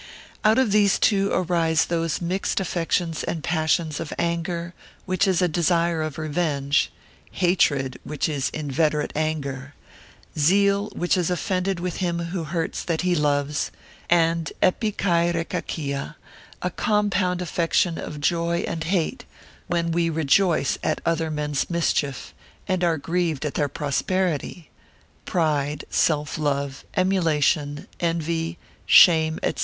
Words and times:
Out 0.43 0.57
of 0.57 0.71
these 0.71 0.97
two 0.97 1.29
arise 1.31 1.85
those 1.85 2.19
mixed 2.21 2.59
affections 2.59 3.23
and 3.23 3.43
passions 3.43 3.99
of 3.99 4.11
anger, 4.17 4.73
which 5.05 5.27
is 5.27 5.43
a 5.43 5.47
desire 5.47 6.01
of 6.01 6.17
revenge; 6.17 6.91
hatred, 7.33 7.99
which 8.03 8.27
is 8.27 8.49
inveterate 8.49 9.13
anger; 9.15 9.75
zeal, 10.39 10.87
which 10.95 11.15
is 11.15 11.29
offended 11.29 11.79
with 11.79 11.97
him 11.97 12.17
who 12.17 12.45
hurts 12.45 12.83
that 12.83 13.01
he 13.01 13.13
loves; 13.13 13.69
and 14.09 14.51
ἐπικαιρεκακία, 14.63 16.15
a 16.63 16.69
compound 16.71 17.39
affection 17.39 17.99
of 17.99 18.19
joy 18.19 18.63
and 18.67 18.85
hate, 18.85 19.25
when 19.67 19.91
we 19.91 20.09
rejoice 20.09 20.79
at 20.83 20.99
other 21.05 21.29
men's 21.29 21.69
mischief, 21.69 22.33
and 22.67 22.83
are 22.83 22.97
grieved 22.97 23.45
at 23.45 23.53
their 23.53 23.69
prosperity; 23.69 24.71
pride, 25.27 25.85
self 25.91 26.39
love, 26.39 26.83
emulation, 26.97 27.87
envy, 27.99 28.57
shame, 28.87 29.37
&c. 29.43 29.53